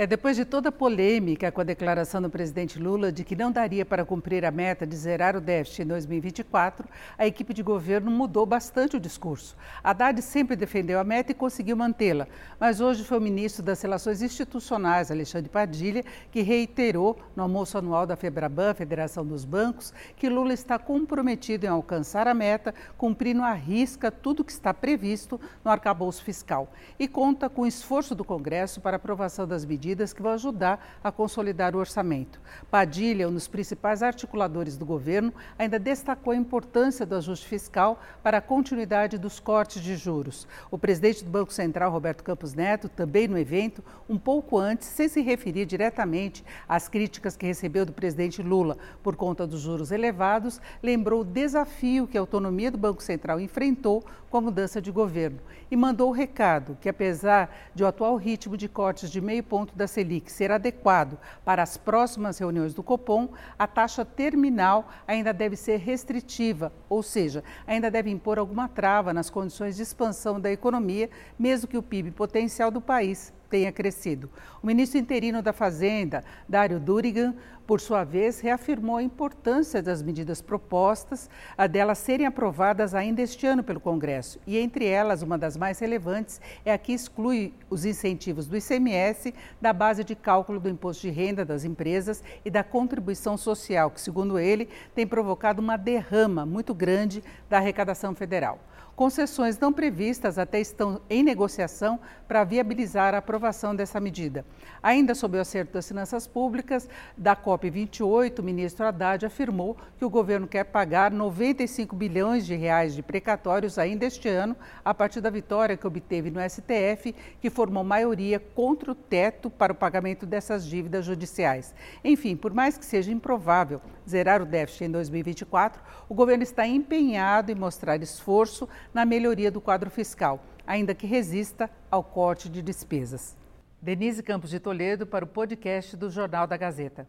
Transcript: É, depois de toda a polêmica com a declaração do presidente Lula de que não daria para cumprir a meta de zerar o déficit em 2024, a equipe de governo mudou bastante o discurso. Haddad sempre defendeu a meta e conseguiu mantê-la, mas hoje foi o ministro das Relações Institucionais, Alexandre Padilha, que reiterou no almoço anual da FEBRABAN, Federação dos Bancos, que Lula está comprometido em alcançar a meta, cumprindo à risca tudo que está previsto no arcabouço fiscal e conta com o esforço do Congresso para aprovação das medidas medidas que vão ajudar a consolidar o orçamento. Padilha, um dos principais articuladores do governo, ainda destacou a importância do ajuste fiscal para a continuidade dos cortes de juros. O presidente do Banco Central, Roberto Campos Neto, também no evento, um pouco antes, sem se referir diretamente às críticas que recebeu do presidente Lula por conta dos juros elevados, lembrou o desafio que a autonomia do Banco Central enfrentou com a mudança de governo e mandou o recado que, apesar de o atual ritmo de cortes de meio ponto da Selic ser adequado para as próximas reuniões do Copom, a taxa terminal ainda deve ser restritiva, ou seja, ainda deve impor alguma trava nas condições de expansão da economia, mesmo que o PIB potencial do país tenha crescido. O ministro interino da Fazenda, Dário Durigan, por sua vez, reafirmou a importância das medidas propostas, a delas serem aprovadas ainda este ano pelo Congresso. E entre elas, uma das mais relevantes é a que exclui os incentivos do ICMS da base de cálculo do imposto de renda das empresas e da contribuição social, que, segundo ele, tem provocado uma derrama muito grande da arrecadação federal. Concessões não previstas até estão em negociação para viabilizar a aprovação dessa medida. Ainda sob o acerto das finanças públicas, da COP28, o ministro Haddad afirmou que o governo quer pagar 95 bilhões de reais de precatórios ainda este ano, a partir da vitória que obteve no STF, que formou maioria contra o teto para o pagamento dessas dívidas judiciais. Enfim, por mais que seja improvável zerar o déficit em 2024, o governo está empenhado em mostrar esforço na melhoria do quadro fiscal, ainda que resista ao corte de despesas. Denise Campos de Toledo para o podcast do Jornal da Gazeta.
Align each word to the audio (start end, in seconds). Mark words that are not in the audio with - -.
É, 0.00 0.06
depois 0.06 0.36
de 0.36 0.44
toda 0.44 0.68
a 0.68 0.70
polêmica 0.70 1.50
com 1.50 1.60
a 1.60 1.64
declaração 1.64 2.22
do 2.22 2.30
presidente 2.30 2.78
Lula 2.78 3.10
de 3.10 3.24
que 3.24 3.34
não 3.34 3.50
daria 3.50 3.84
para 3.84 4.04
cumprir 4.04 4.44
a 4.44 4.50
meta 4.52 4.86
de 4.86 4.94
zerar 4.94 5.34
o 5.34 5.40
déficit 5.40 5.82
em 5.82 5.86
2024, 5.86 6.88
a 7.18 7.26
equipe 7.26 7.52
de 7.52 7.64
governo 7.64 8.08
mudou 8.08 8.46
bastante 8.46 8.96
o 8.96 9.00
discurso. 9.00 9.56
Haddad 9.82 10.22
sempre 10.22 10.54
defendeu 10.54 11.00
a 11.00 11.02
meta 11.02 11.32
e 11.32 11.34
conseguiu 11.34 11.76
mantê-la, 11.76 12.28
mas 12.60 12.80
hoje 12.80 13.02
foi 13.02 13.18
o 13.18 13.20
ministro 13.20 13.60
das 13.60 13.82
Relações 13.82 14.22
Institucionais, 14.22 15.10
Alexandre 15.10 15.50
Padilha, 15.50 16.04
que 16.30 16.42
reiterou 16.42 17.18
no 17.34 17.42
almoço 17.42 17.76
anual 17.76 18.06
da 18.06 18.14
FEBRABAN, 18.14 18.74
Federação 18.74 19.26
dos 19.26 19.44
Bancos, 19.44 19.92
que 20.16 20.28
Lula 20.28 20.54
está 20.54 20.78
comprometido 20.78 21.66
em 21.66 21.70
alcançar 21.70 22.28
a 22.28 22.34
meta, 22.34 22.72
cumprindo 22.96 23.42
à 23.42 23.52
risca 23.52 24.12
tudo 24.12 24.44
que 24.44 24.52
está 24.52 24.72
previsto 24.72 25.40
no 25.64 25.72
arcabouço 25.72 26.22
fiscal 26.22 26.72
e 27.00 27.08
conta 27.08 27.48
com 27.48 27.62
o 27.62 27.66
esforço 27.66 28.14
do 28.14 28.22
Congresso 28.22 28.80
para 28.80 28.94
aprovação 28.94 29.44
das 29.44 29.64
medidas 29.64 29.87
medidas 29.88 30.12
que 30.12 30.20
vão 30.20 30.32
ajudar 30.32 30.98
a 31.02 31.10
consolidar 31.10 31.74
o 31.74 31.78
orçamento. 31.78 32.38
Padilha, 32.70 33.28
um 33.28 33.32
dos 33.32 33.48
principais 33.48 34.02
articuladores 34.02 34.76
do 34.76 34.84
governo, 34.84 35.32
ainda 35.58 35.78
destacou 35.78 36.32
a 36.32 36.36
importância 36.36 37.06
do 37.06 37.14
ajuste 37.14 37.48
fiscal 37.48 37.98
para 38.22 38.38
a 38.38 38.42
continuidade 38.42 39.16
dos 39.16 39.40
cortes 39.40 39.82
de 39.82 39.96
juros. 39.96 40.46
O 40.70 40.76
presidente 40.76 41.24
do 41.24 41.30
Banco 41.30 41.52
Central, 41.52 41.90
Roberto 41.90 42.22
Campos 42.22 42.52
Neto, 42.52 42.88
também 42.88 43.26
no 43.26 43.38
evento, 43.38 43.82
um 44.08 44.18
pouco 44.18 44.58
antes, 44.58 44.88
sem 44.88 45.08
se 45.08 45.22
referir 45.22 45.64
diretamente 45.64 46.44
às 46.68 46.86
críticas 46.86 47.36
que 47.36 47.46
recebeu 47.46 47.86
do 47.86 47.92
presidente 47.92 48.42
Lula 48.42 48.76
por 49.02 49.16
conta 49.16 49.46
dos 49.46 49.60
juros 49.60 49.90
elevados, 49.90 50.60
lembrou 50.82 51.22
o 51.22 51.24
desafio 51.24 52.06
que 52.06 52.18
a 52.18 52.20
autonomia 52.20 52.70
do 52.70 52.76
Banco 52.76 53.02
Central 53.02 53.40
enfrentou 53.40 54.04
com 54.28 54.36
a 54.36 54.40
mudança 54.42 54.82
de 54.82 54.90
governo 54.90 55.38
e 55.70 55.76
mandou 55.76 56.10
o 56.10 56.12
recado 56.12 56.76
que, 56.80 56.88
apesar 56.88 57.54
de 57.74 57.82
o 57.82 57.86
atual 57.86 58.16
ritmo 58.16 58.56
de 58.56 58.68
cortes 58.68 59.10
de 59.10 59.20
meio 59.20 59.42
ponto 59.42 59.74
da 59.78 59.86
Selic 59.86 60.30
ser 60.30 60.52
adequado 60.52 61.16
para 61.44 61.62
as 61.62 61.78
próximas 61.78 62.38
reuniões 62.38 62.74
do 62.74 62.82
Copom, 62.82 63.30
a 63.58 63.66
taxa 63.66 64.04
terminal 64.04 64.90
ainda 65.06 65.32
deve 65.32 65.56
ser 65.56 65.78
restritiva, 65.78 66.70
ou 66.88 67.02
seja, 67.02 67.42
ainda 67.66 67.90
deve 67.90 68.10
impor 68.10 68.38
alguma 68.38 68.68
trava 68.68 69.14
nas 69.14 69.30
condições 69.30 69.76
de 69.76 69.82
expansão 69.82 70.38
da 70.38 70.52
economia, 70.52 71.08
mesmo 71.38 71.68
que 71.68 71.78
o 71.78 71.82
PIB 71.82 72.10
potencial 72.10 72.70
do 72.70 72.80
país 72.80 73.32
tenha 73.48 73.72
crescido. 73.72 74.30
O 74.62 74.66
ministro 74.66 74.98
interino 74.98 75.42
da 75.42 75.52
Fazenda, 75.52 76.24
Dário 76.48 76.78
Durigan, 76.78 77.34
por 77.68 77.82
sua 77.82 78.02
vez, 78.02 78.40
reafirmou 78.40 78.96
a 78.96 79.02
importância 79.02 79.82
das 79.82 80.02
medidas 80.02 80.40
propostas, 80.40 81.28
a 81.56 81.66
delas 81.66 81.98
serem 81.98 82.26
aprovadas 82.26 82.94
ainda 82.94 83.20
este 83.20 83.46
ano 83.46 83.62
pelo 83.62 83.78
Congresso. 83.78 84.40
E 84.46 84.56
entre 84.56 84.86
elas, 84.86 85.20
uma 85.20 85.36
das 85.36 85.54
mais 85.54 85.78
relevantes 85.78 86.40
é 86.64 86.72
a 86.72 86.78
que 86.78 86.94
exclui 86.94 87.52
os 87.68 87.84
incentivos 87.84 88.46
do 88.46 88.56
ICMS 88.56 89.34
da 89.60 89.74
base 89.74 90.02
de 90.02 90.14
cálculo 90.14 90.58
do 90.58 90.70
imposto 90.70 91.02
de 91.02 91.10
renda 91.10 91.44
das 91.44 91.62
empresas 91.62 92.24
e 92.42 92.50
da 92.50 92.64
contribuição 92.64 93.36
social, 93.36 93.90
que, 93.90 94.00
segundo 94.00 94.38
ele, 94.38 94.70
tem 94.94 95.06
provocado 95.06 95.60
uma 95.60 95.76
derrama 95.76 96.46
muito 96.46 96.72
grande 96.72 97.22
da 97.50 97.58
arrecadação 97.58 98.14
federal. 98.14 98.60
Concessões 98.98 99.56
não 99.60 99.72
previstas 99.72 100.38
até 100.38 100.58
estão 100.58 101.00
em 101.08 101.22
negociação 101.22 102.00
para 102.26 102.42
viabilizar 102.42 103.14
a 103.14 103.18
aprovação 103.18 103.37
dessa 103.76 104.00
medida. 104.00 104.44
Ainda 104.82 105.14
sob 105.14 105.38
o 105.38 105.40
acerto 105.40 105.72
das 105.74 105.86
finanças 105.86 106.26
públicas, 106.26 106.88
da 107.16 107.34
COP28, 107.34 108.38
o 108.38 108.42
ministro 108.42 108.86
Haddad 108.86 109.24
afirmou 109.24 109.76
que 109.98 110.04
o 110.04 110.10
governo 110.10 110.46
quer 110.46 110.64
pagar 110.64 111.10
95 111.10 111.94
bilhões 111.96 112.46
de 112.46 112.54
reais 112.54 112.94
de 112.94 113.02
precatórios 113.02 113.78
ainda 113.78 114.06
este 114.06 114.28
ano, 114.28 114.56
a 114.84 114.92
partir 114.92 115.20
da 115.20 115.30
vitória 115.30 115.76
que 115.76 115.86
obteve 115.86 116.30
no 116.30 116.40
STF, 116.40 117.14
que 117.40 117.50
formou 117.50 117.84
maioria 117.84 118.38
contra 118.38 118.92
o 118.92 118.94
teto 118.94 119.50
para 119.50 119.72
o 119.72 119.76
pagamento 119.76 120.26
dessas 120.26 120.66
dívidas 120.66 121.04
judiciais. 121.04 121.74
Enfim, 122.04 122.36
por 122.36 122.52
mais 122.52 122.76
que 122.76 122.84
seja 122.84 123.10
improvável 123.10 123.80
zerar 124.08 124.42
o 124.42 124.46
déficit 124.46 124.84
em 124.84 124.90
2024, 124.90 125.80
o 126.08 126.14
governo 126.14 126.42
está 126.42 126.66
empenhado 126.66 127.52
em 127.52 127.54
mostrar 127.54 128.02
esforço 128.02 128.68
na 128.92 129.04
melhoria 129.04 129.50
do 129.50 129.60
quadro 129.60 129.90
fiscal, 129.90 130.42
ainda 130.68 130.94
que 130.94 131.06
resista 131.06 131.70
ao 131.90 132.04
corte 132.04 132.46
de 132.50 132.60
despesas. 132.60 133.34
Denise 133.80 134.22
Campos 134.22 134.50
de 134.50 134.60
Toledo 134.60 135.06
para 135.06 135.24
o 135.24 135.28
podcast 135.28 135.96
do 135.96 136.10
Jornal 136.10 136.46
da 136.46 136.58
Gazeta. 136.58 137.08